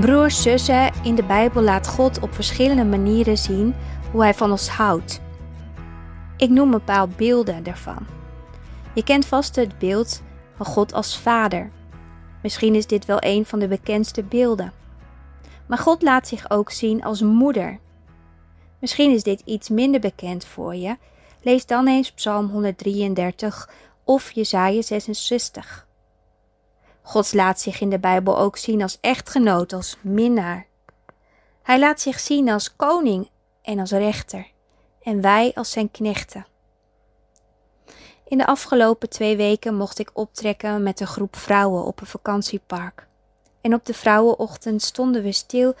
[0.00, 3.74] Broers, zussen, in de Bijbel laat God op verschillende manieren zien
[4.12, 5.20] hoe Hij van ons houdt.
[6.36, 8.06] Ik noem een paar beelden daarvan.
[8.94, 10.22] Je kent vast het beeld
[10.56, 11.70] van God als Vader.
[12.42, 14.72] Misschien is dit wel een van de bekendste beelden.
[15.66, 17.78] Maar God laat zich ook zien als Moeder.
[18.78, 20.96] Misschien is dit iets minder bekend voor je.
[21.42, 23.70] Lees dan eens Psalm 133
[24.04, 25.87] of Jesaja 66.
[27.08, 30.66] God laat zich in de Bijbel ook zien als echtgenoot, als minnaar.
[31.62, 33.30] Hij laat zich zien als koning
[33.62, 34.46] en als rechter,
[35.02, 36.46] en wij als zijn knechten.
[38.24, 43.06] In de afgelopen twee weken mocht ik optrekken met een groep vrouwen op een vakantiepark.
[43.60, 45.74] En op de vrouwenochtend stonden we stil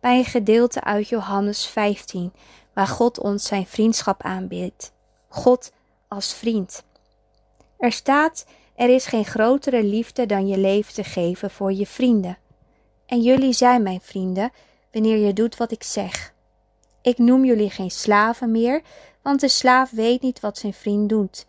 [0.00, 2.32] bij een gedeelte uit Johannes 15,
[2.74, 4.92] waar God ons zijn vriendschap aanbiedt.
[5.28, 5.72] God
[6.08, 6.84] als vriend.
[7.78, 12.38] Er staat er is geen grotere liefde dan je leven te geven voor je vrienden.
[13.06, 14.50] En jullie zijn mijn vrienden
[14.92, 16.34] wanneer je doet wat ik zeg.
[17.02, 18.82] Ik noem jullie geen slaven meer,
[19.22, 21.46] want de slaaf weet niet wat zijn vriend doet.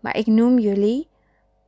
[0.00, 1.08] Maar ik noem jullie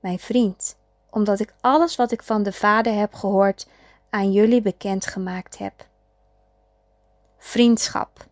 [0.00, 0.76] mijn vriend,
[1.10, 3.66] omdat ik alles wat ik van de Vader heb gehoord
[4.10, 5.86] aan jullie bekendgemaakt heb.
[7.38, 8.26] Vriendschap.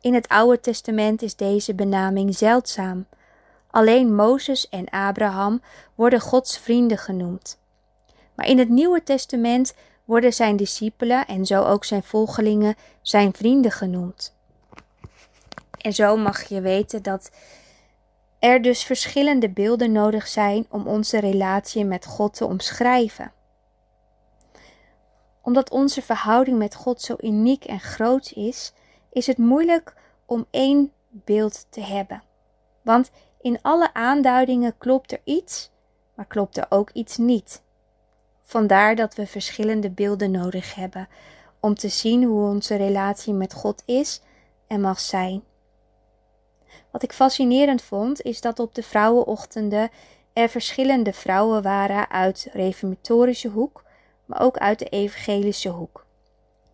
[0.00, 3.06] In het Oude Testament is deze benaming zeldzaam.
[3.74, 5.62] Alleen Mozes en Abraham
[5.94, 7.58] worden Gods vrienden genoemd.
[8.34, 13.70] Maar in het Nieuwe Testament worden zijn discipelen en zo ook zijn volgelingen zijn vrienden
[13.70, 14.34] genoemd.
[15.78, 17.30] En zo mag je weten dat
[18.38, 23.32] er dus verschillende beelden nodig zijn om onze relatie met God te omschrijven.
[25.42, 28.72] Omdat onze verhouding met God zo uniek en groot is,
[29.12, 29.94] is het moeilijk
[30.26, 32.22] om één beeld te hebben.
[32.82, 33.10] Want
[33.44, 35.70] in alle aanduidingen klopt er iets,
[36.14, 37.62] maar klopt er ook iets niet.
[38.42, 41.08] Vandaar dat we verschillende beelden nodig hebben
[41.60, 44.20] om te zien hoe onze relatie met God is
[44.66, 45.42] en mag zijn.
[46.90, 49.90] Wat ik fascinerend vond, is dat op de vrouwenochtenden
[50.32, 53.84] er verschillende vrouwen waren uit reformatorische hoek,
[54.24, 56.06] maar ook uit de evangelische hoek.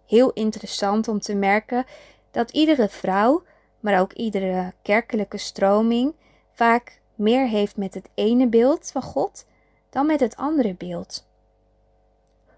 [0.07, 1.85] Heel interessant om te merken
[2.31, 3.43] dat iedere vrouw,
[3.81, 6.15] maar ook iedere kerkelijke stroming
[6.53, 9.47] vaak meer heeft met het ene beeld van God
[9.91, 11.27] dan met het andere beeld.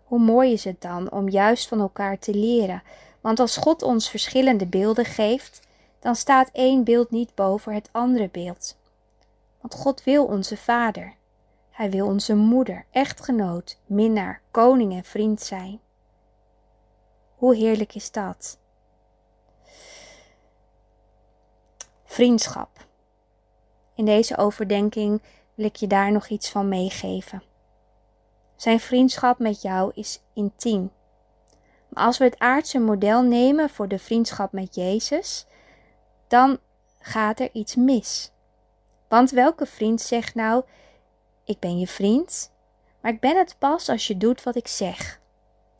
[0.04, 2.82] Hoe mooi is het dan om juist van elkaar te leren,
[3.20, 5.60] want als God ons verschillende beelden geeft,
[5.98, 8.76] dan staat één beeld niet boven het andere beeld.
[9.60, 11.14] Want God wil onze Vader.
[11.70, 15.80] Hij wil onze moeder, echtgenoot, minnaar, koning en vriend zijn.
[17.34, 18.58] Hoe heerlijk is dat?
[22.04, 22.86] Vriendschap.
[23.94, 25.22] In deze overdenking
[25.54, 27.42] wil ik je daar nog iets van meegeven.
[28.56, 30.90] Zijn vriendschap met jou is intiem.
[31.88, 35.46] Maar als we het aardse model nemen voor de vriendschap met Jezus,
[36.28, 36.58] dan
[36.98, 38.32] gaat er iets mis.
[39.08, 40.64] Want welke vriend zegt nou:
[41.44, 42.52] Ik ben je vriend,
[43.00, 45.20] maar ik ben het pas als je doet wat ik zeg?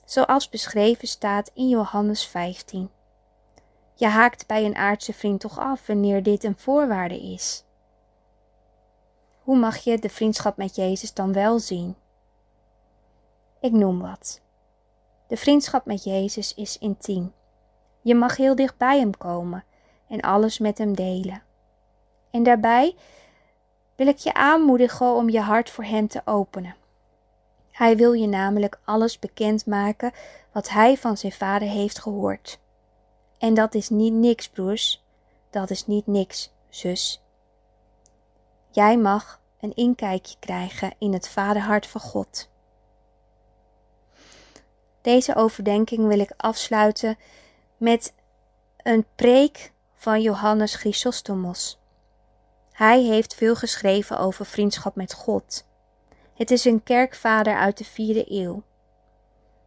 [0.05, 2.91] Zoals beschreven staat in Johannes 15.
[3.95, 7.65] Je haakt bij een aardse vriend toch af wanneer dit een voorwaarde is.
[9.43, 11.97] Hoe mag je de vriendschap met Jezus dan wel zien?
[13.61, 14.41] Ik noem wat.
[15.27, 17.33] De vriendschap met Jezus is intiem.
[18.01, 19.65] Je mag heel dicht bij Hem komen
[20.09, 21.43] en alles met Hem delen.
[22.31, 22.95] En daarbij
[23.97, 26.77] wil ik je aanmoedigen om je hart voor Hem te openen.
[27.71, 30.13] Hij wil je namelijk alles bekendmaken
[30.53, 32.59] wat Hij van zijn Vader heeft gehoord.
[33.39, 35.05] En dat is niet niks, broers.
[35.51, 37.22] Dat is niet niks, zus.
[38.75, 42.51] Jij mag een inkijkje krijgen in het vaderhart van God.
[45.01, 47.19] Deze overdenking wil ik afsluiten
[47.77, 48.15] met
[48.77, 51.79] een preek van Johannes Chrysostomos.
[52.73, 55.67] Hij heeft veel geschreven over vriendschap met God.
[56.35, 58.63] Het is een kerkvader uit de vierde eeuw.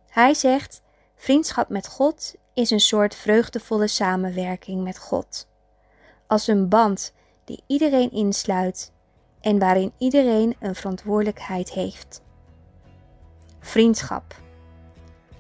[0.10, 0.82] Hij zegt:
[1.16, 5.48] Vriendschap met God is een soort vreugdevolle samenwerking met God.
[6.28, 7.14] Als een band
[7.44, 8.94] die iedereen insluit
[9.46, 12.22] en waarin iedereen een verantwoordelijkheid heeft.
[13.60, 14.36] Vriendschap.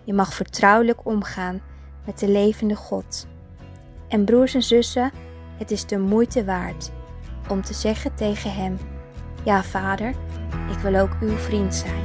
[0.03, 1.61] Je mag vertrouwelijk omgaan
[2.05, 3.27] met de levende God.
[4.07, 5.11] En broers en zussen,
[5.57, 6.91] het is de moeite waard
[7.49, 8.77] om te zeggen tegen Hem:
[9.43, 10.09] Ja, Vader,
[10.71, 12.03] ik wil ook uw vriend zijn.